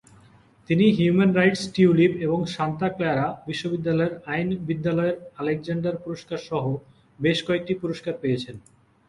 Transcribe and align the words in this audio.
তিনি 0.69 0.85
'human 0.95 1.31
rights 1.39 1.63
tulip' 1.73 2.19
এবং 2.25 2.39
Santa 2.55 2.87
Clara 2.95 3.27
বিশ্ববিদ্যালয়ের 3.47 4.13
আইন 4.33 4.49
বিদ্যালয়ের 4.67 5.17
আলেকজান্ডার 5.39 5.95
পুরস্কার 6.03 6.39
সহ 6.49 6.63
বেশ 7.19 7.37
কয়েকটি 7.47 7.73
পুরস্কার 7.81 8.13
পেয়েছেন। 8.21 8.55